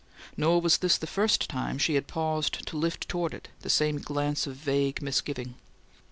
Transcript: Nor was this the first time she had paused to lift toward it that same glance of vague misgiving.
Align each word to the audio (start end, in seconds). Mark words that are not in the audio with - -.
Nor 0.35 0.61
was 0.61 0.79
this 0.79 0.97
the 0.97 1.05
first 1.05 1.47
time 1.47 1.77
she 1.77 1.93
had 1.93 2.07
paused 2.07 2.65
to 2.65 2.75
lift 2.75 3.07
toward 3.07 3.35
it 3.35 3.49
that 3.59 3.69
same 3.69 3.99
glance 3.99 4.47
of 4.47 4.55
vague 4.55 4.99
misgiving. 4.99 5.53